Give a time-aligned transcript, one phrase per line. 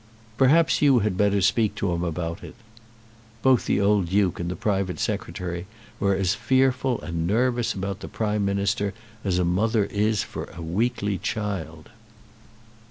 [0.35, 2.55] "Perhaps you had better speak to him about it."
[3.43, 5.67] Both the old Duke and the private Secretary
[5.99, 10.61] were as fearful and nervous about the Prime Minister as a mother is for a
[10.63, 11.91] weakly child.